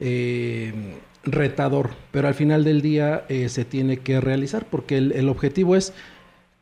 [0.00, 0.72] eh,
[1.24, 5.92] retador, pero al final del día eh, se tiene que realizar porque el objetivo es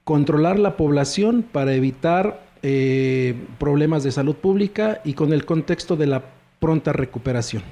[0.04, 6.06] controlar la población para evitar eh, problemas de salud pública y con el contexto de
[6.06, 6.22] la
[6.60, 7.62] pronta recuperación.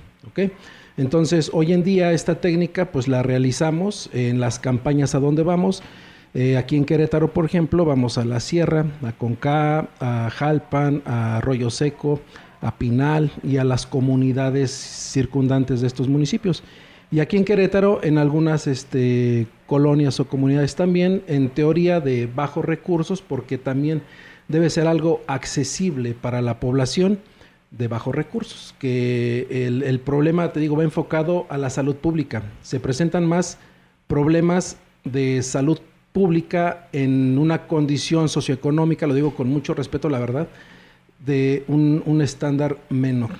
[0.97, 5.83] Entonces, hoy en día esta técnica pues la realizamos en las campañas a donde vamos.
[6.35, 11.37] Eh, aquí en Querétaro, por ejemplo, vamos a la Sierra, a Concá, a Jalpan, a
[11.38, 12.21] Arroyo Seco,
[12.62, 16.62] a Pinal y a las comunidades circundantes de estos municipios.
[17.12, 22.64] Y aquí en Querétaro, en algunas este, colonias o comunidades también, en teoría de bajos
[22.64, 24.01] recursos, porque también
[24.48, 27.18] debe ser algo accesible para la población
[27.70, 32.44] de bajos recursos, que el, el, problema, te digo, va enfocado a la salud pública.
[32.62, 33.59] Se presentan más
[34.07, 35.81] problemas de salud
[36.14, 40.48] pública en una condición socioeconómica, lo digo con mucho respeto, la verdad,
[41.27, 43.33] de un, un estándar menor.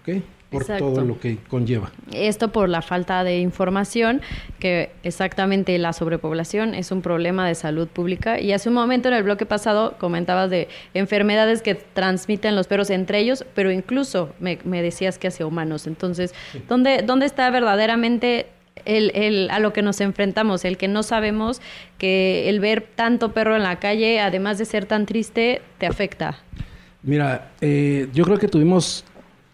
[0.00, 0.22] ¿okay?
[0.50, 1.92] Por todo lo que conlleva.
[2.12, 4.20] Esto por la falta de información,
[4.58, 8.40] que exactamente la sobrepoblación es un problema de salud pública.
[8.40, 12.90] Y hace un momento en el bloque pasado comentabas de enfermedades que transmiten los perros
[12.90, 15.86] entre ellos, pero incluso me, decías que hacia humanos.
[15.86, 16.34] Entonces,
[16.68, 18.46] ¿dónde, ¿dónde está verdaderamente
[18.84, 21.60] el, el, a lo que nos enfrentamos, el que no sabemos
[21.98, 26.38] que el ver tanto perro en la calle, además de ser tan triste, te afecta.
[27.02, 29.04] Mira, eh, yo creo que tuvimos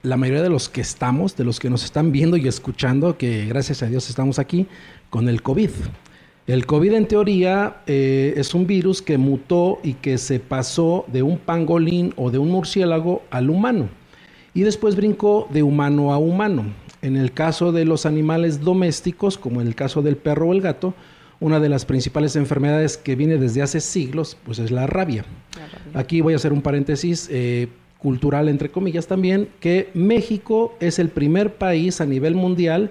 [0.06, 3.46] la mayoría de los que estamos, de los que nos están viendo y escuchando, que
[3.46, 4.66] gracias a Dios estamos aquí,
[5.10, 5.70] con el COVID.
[6.46, 11.22] El COVID en teoría eh, es un virus que mutó y que se pasó de
[11.22, 13.88] un pangolín o de un murciélago al humano
[14.54, 16.64] y después brincó de humano a humano.
[17.02, 20.62] En el caso de los animales domésticos, como en el caso del perro o el
[20.62, 20.94] gato,
[21.40, 25.24] una de las principales enfermedades que viene desde hace siglos, pues es la rabia.
[25.94, 31.08] Aquí voy a hacer un paréntesis eh, cultural, entre comillas, también, que México es el
[31.08, 32.90] primer país a nivel mundial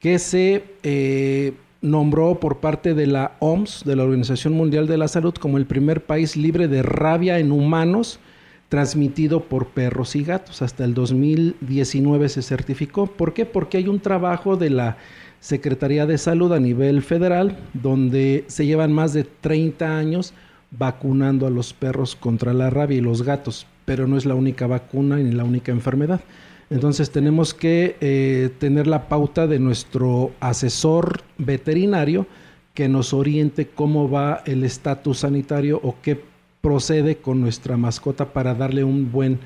[0.00, 5.08] que se eh, nombró por parte de la OMS, de la Organización Mundial de la
[5.08, 8.20] Salud, como el primer país libre de rabia en humanos
[8.68, 10.62] transmitido por perros y gatos.
[10.62, 13.06] Hasta el 2019 se certificó.
[13.06, 13.46] ¿Por qué?
[13.46, 14.96] Porque hay un trabajo de la
[15.40, 20.34] Secretaría de Salud a nivel federal donde se llevan más de 30 años
[20.70, 24.66] vacunando a los perros contra la rabia y los gatos, pero no es la única
[24.66, 26.20] vacuna ni la única enfermedad.
[26.68, 32.26] Entonces tenemos que eh, tener la pauta de nuestro asesor veterinario
[32.74, 36.20] que nos oriente cómo va el estatus sanitario o qué
[36.60, 39.38] procede con nuestra mascota para darle un buen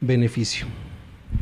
[0.00, 0.66] beneficio.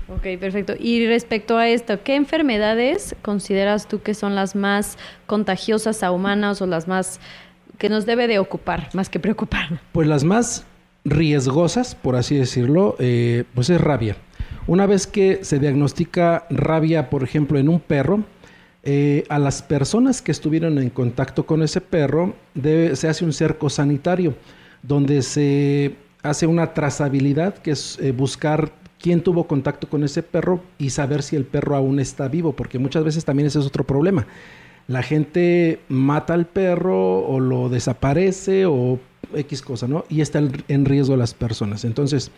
[0.09, 0.75] Ok, perfecto.
[0.79, 6.63] Y respecto a esto, ¿qué enfermedades consideras tú que son las más contagiosas a humanos
[6.63, 7.21] o las más
[7.79, 9.81] que nos debe de ocupar, más que preocupar?
[9.93, 10.67] Pues las más
[11.07, 14.17] riesgosas, por así decirlo, eh, pues es rabia.
[14.67, 18.25] Una vez que se diagnostica rabia, por ejemplo, en un perro,
[18.83, 23.71] eh, a las personas que estuvieron en contacto con ese perro se hace un cerco
[23.71, 24.35] sanitario,
[24.83, 30.61] donde se hace una trazabilidad, que es eh, buscar quién tuvo contacto con ese perro
[30.79, 33.85] y saber si el perro aún está vivo, porque muchas veces también ese es otro
[33.85, 34.27] problema.
[34.89, 39.01] La gente mata al perro o lo desaparece o
[39.35, 40.05] X cosa, ¿no?
[40.09, 41.85] Y está en riesgo las personas.
[41.85, 42.31] Entonces,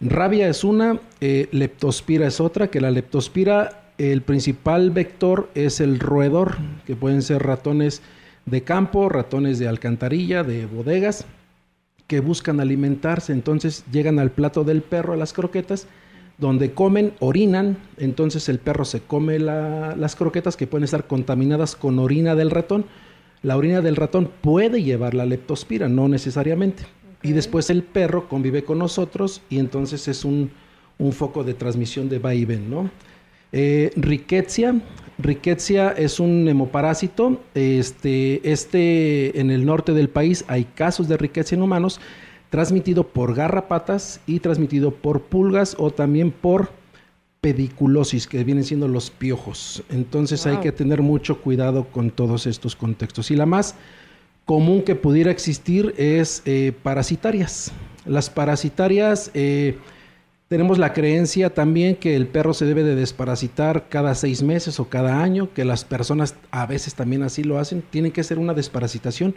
[0.00, 5.98] Rabia es una, eh, leptospira es otra, que la leptospira, el principal vector es el
[5.98, 8.02] roedor, que pueden ser ratones
[8.44, 11.24] de campo, ratones de alcantarilla, de bodegas,
[12.06, 15.86] que buscan alimentarse, entonces llegan al plato del perro, a las croquetas,
[16.38, 21.98] donde comen, orinan, entonces el perro se come las croquetas que pueden estar contaminadas con
[21.98, 22.84] orina del ratón.
[23.46, 26.82] La orina del ratón puede llevar la leptospira, no necesariamente.
[27.22, 30.50] Y después el perro convive con nosotros y entonces es un,
[31.12, 32.90] foco de transmisión de va y ven, ¿no?
[33.52, 34.74] Eh, rickettsia.
[35.96, 37.40] es un hemoparásito.
[37.54, 42.00] Este, este, en el norte del país hay casos de rickettsia en humanos
[42.50, 46.70] transmitido por garrapatas y transmitido por pulgas o también por
[47.46, 49.84] pediculosis, que vienen siendo los piojos.
[49.88, 53.30] Entonces hay que tener mucho cuidado con todos estos contextos.
[53.30, 53.76] Y la más
[54.44, 57.70] común que pudiera existir es eh, parasitarias.
[58.04, 59.78] Las parasitarias, eh,
[60.48, 64.88] tenemos la creencia también que el perro se debe de desparasitar cada seis meses o
[64.88, 67.80] cada año, que las personas a veces también así lo hacen.
[67.90, 69.36] Tiene que ser una desparasitación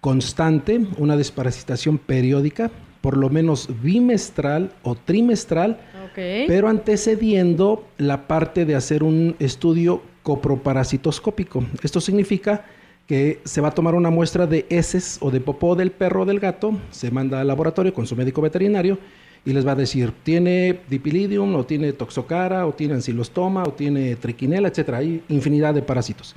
[0.00, 2.72] constante, una desparasitación periódica,
[3.04, 5.78] por lo menos bimestral o trimestral,
[6.14, 11.66] pero antecediendo la parte de hacer un estudio coproparasitoscópico.
[11.82, 12.64] Esto significa
[13.06, 16.24] que se va a tomar una muestra de heces o de popó del perro o
[16.24, 18.96] del gato, se manda al laboratorio con su médico veterinario
[19.44, 24.16] y les va a decir, tiene dipilidium o tiene toxocara o tiene ancilostoma o tiene
[24.16, 26.34] triquinela, etcétera, hay infinidad de parásitos.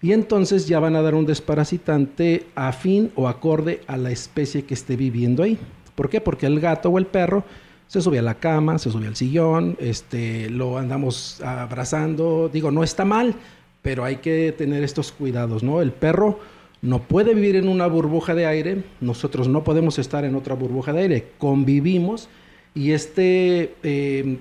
[0.00, 4.72] Y entonces ya van a dar un desparasitante afín o acorde a la especie que
[4.72, 5.58] esté viviendo ahí.
[5.96, 6.20] ¿Por qué?
[6.20, 7.44] Porque el gato o el perro
[7.88, 12.84] se sube a la cama, se sube al sillón, este, lo andamos abrazando, digo, no
[12.84, 13.34] está mal,
[13.82, 15.80] pero hay que tener estos cuidados, ¿no?
[15.80, 16.38] El perro
[16.82, 20.92] no puede vivir en una burbuja de aire, nosotros no podemos estar en otra burbuja
[20.92, 22.28] de aire, convivimos
[22.74, 24.38] y este eh,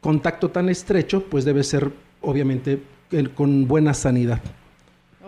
[0.00, 1.90] contacto tan estrecho pues debe ser
[2.22, 2.82] obviamente
[3.34, 4.40] con buena sanidad.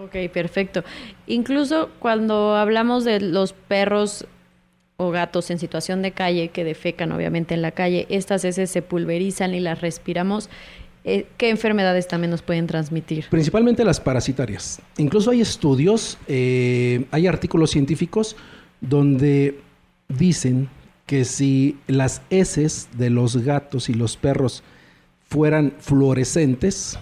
[0.03, 0.83] Ok, perfecto.
[1.27, 4.27] Incluso cuando hablamos de los perros
[5.07, 8.83] o gatos en situación de calle que defecan obviamente en la calle, estas heces se
[8.83, 10.49] pulverizan y las respiramos.
[11.05, 13.27] Eh, ¿Qué enfermedades también nos pueden transmitir?
[13.31, 14.81] Principalmente las parasitarias.
[14.99, 18.37] Incluso hay estudios, eh, hay artículos científicos
[18.81, 19.59] donde
[20.09, 20.69] dicen
[21.07, 24.63] que si las heces de los gatos y los perros
[25.29, 26.99] fueran fluorescentes,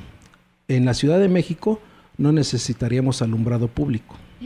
[0.68, 1.80] en la Ciudad de México
[2.16, 4.16] no necesitaríamos alumbrado público.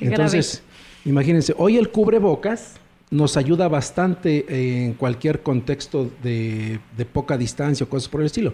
[0.00, 0.62] Entonces,
[1.04, 2.76] imagínense, hoy el cubrebocas
[3.14, 8.52] nos ayuda bastante en cualquier contexto de, de poca distancia o cosas por el estilo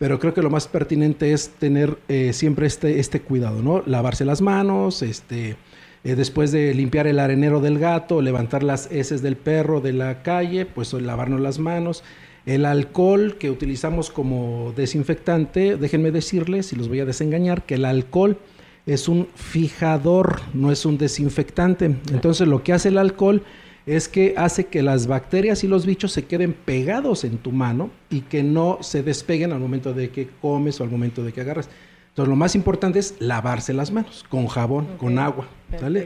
[0.00, 3.82] pero creo que lo más pertinente es tener eh, siempre este, este cuidado, ¿no?
[3.84, 5.56] Lavarse las manos, este,
[6.04, 10.22] eh, después de limpiar el arenero del gato, levantar las heces del perro de la
[10.22, 12.02] calle, pues lavarnos las manos.
[12.46, 17.84] El alcohol que utilizamos como desinfectante, déjenme decirles, y los voy a desengañar, que el
[17.84, 18.38] alcohol
[18.86, 21.94] es un fijador, no es un desinfectante.
[22.10, 23.42] Entonces lo que hace el alcohol
[23.90, 27.90] es que hace que las bacterias y los bichos se queden pegados en tu mano
[28.08, 31.40] y que no se despeguen al momento de que comes o al momento de que
[31.40, 31.68] agarras.
[32.10, 35.48] Entonces lo más importante es lavarse las manos con jabón, con agua.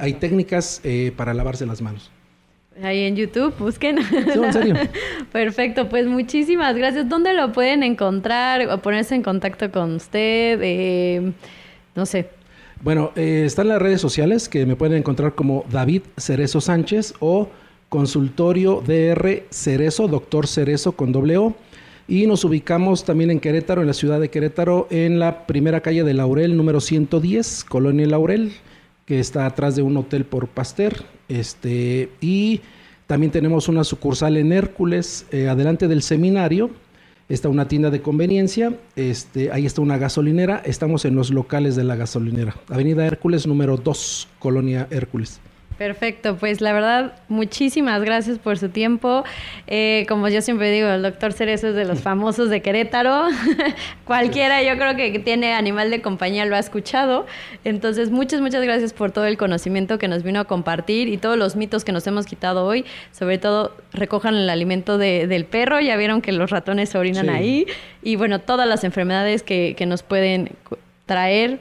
[0.01, 2.11] Hay técnicas eh, para lavarse las manos.
[2.83, 3.99] Ahí en YouTube, busquen.
[3.99, 4.77] en serio.
[5.33, 7.07] Perfecto, pues muchísimas gracias.
[7.07, 10.59] ¿Dónde lo pueden encontrar o ponerse en contacto con usted?
[10.63, 11.33] Eh,
[11.95, 12.31] no sé.
[12.81, 17.51] Bueno, eh, están las redes sociales que me pueden encontrar como David Cerezo Sánchez o
[17.95, 21.55] Consultorio DR Cerezo, Doctor Cerezo con doble O.
[22.09, 26.03] Y nos ubicamos también en Querétaro, en la ciudad de Querétaro, en la primera calle
[26.03, 28.51] de Laurel, número 110, Colonia Laurel,
[29.07, 31.05] que está atrás de un hotel por Pasteur.
[31.29, 32.63] Este, y
[33.07, 36.71] también tenemos una sucursal en Hércules, eh, adelante del seminario.
[37.29, 40.61] Está una tienda de conveniencia, este, ahí está una gasolinera.
[40.65, 42.57] Estamos en los locales de la gasolinera.
[42.69, 45.41] Avenida Hércules, número 2, Colonia Hércules.
[45.79, 49.25] Perfecto, pues la verdad, muchísimas gracias por su tiempo.
[49.67, 53.27] Eh, como yo siempre digo, el doctor Cerezo es de los famosos de Querétaro.
[54.05, 57.27] Cualquiera, yo creo que tiene animal de compañía lo ha escuchado.
[57.65, 61.37] Entonces, muchas, muchas gracias por todo el conocimiento que nos vino a compartir y todos
[61.37, 62.85] los mitos que nos hemos quitado hoy.
[63.11, 65.81] Sobre todo, recojan el alimento del perro.
[65.81, 67.67] Ya vieron que los ratones se orinan ahí.
[68.01, 70.51] Y bueno, todas las enfermedades que, que nos pueden
[71.07, 71.59] traer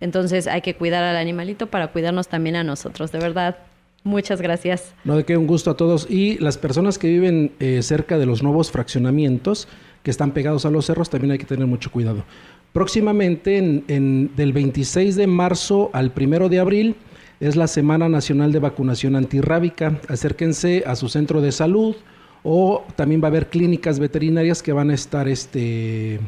[0.00, 3.12] entonces hay que cuidar al animalito para cuidarnos también a nosotros.
[3.12, 3.56] De verdad,
[4.04, 4.94] muchas gracias.
[5.04, 6.06] No, de qué un gusto a todos.
[6.08, 9.68] Y las personas que viven eh, cerca de los nuevos fraccionamientos
[10.02, 12.24] que están pegados a los cerros, también hay que tener mucho cuidado.
[12.72, 16.96] Próximamente, en, del 26 de marzo al 1 de abril,
[17.40, 20.00] es la Semana Nacional de Vacunación Antirrábica.
[20.08, 21.96] Acérquense a su centro de salud
[22.42, 26.20] o también va a haber clínicas veterinarias que van a estar este,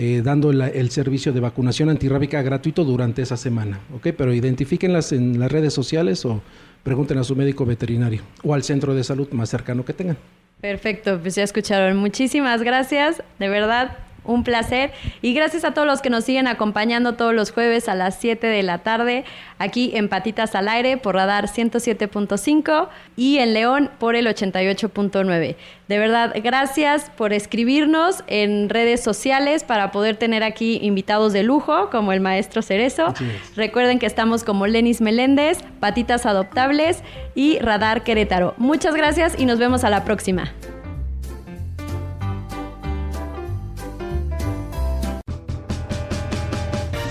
[0.00, 3.80] eh, dando el servicio de vacunación antirrábica gratuito durante esa semana.
[3.92, 4.08] ¿ok?
[4.16, 6.40] Pero identifíquenlas en las redes sociales o
[6.84, 10.16] pregunten a su médico veterinario o al centro de salud más cercano que tengan.
[10.60, 11.96] Perfecto, pues ya escucharon.
[11.96, 14.92] Muchísimas gracias, de verdad un placer.
[15.22, 18.46] Y gracias a todos los que nos siguen acompañando todos los jueves a las 7
[18.46, 19.24] de la tarde
[19.58, 25.56] aquí en Patitas al Aire por Radar 107.5 y en León por el 88.9.
[25.88, 31.88] De verdad, gracias por escribirnos en redes sociales para poder tener aquí invitados de lujo
[31.90, 33.14] como el maestro Cerezo.
[33.56, 37.02] Recuerden que estamos como Lenis Meléndez, Patitas Adoptables
[37.34, 38.54] y Radar Querétaro.
[38.58, 40.52] Muchas gracias y nos vemos a la próxima.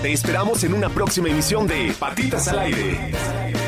[0.02, 3.10] Te esperamos en una próxima emisión de Patitas al Aire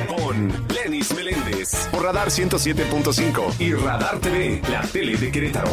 [0.06, 5.72] con Lenis Meléndez por Radar 107.5 y Radar TV, la tele de Querétaro.